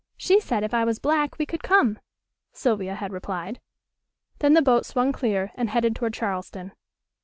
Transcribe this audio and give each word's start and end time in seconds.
She 0.17 0.39
said 0.39 0.63
if 0.63 0.73
I 0.73 0.83
was 0.83 0.97
black 0.97 1.37
we 1.37 1.45
could 1.45 1.61
come," 1.61 1.99
Sylvia 2.53 2.95
had 2.95 3.13
replied. 3.13 3.61
Then 4.39 4.53
the 4.55 4.61
boat 4.63 4.83
swung 4.83 5.11
clear 5.11 5.51
and 5.53 5.69
headed 5.69 5.95
toward 5.95 6.15
Charleston. 6.15 6.71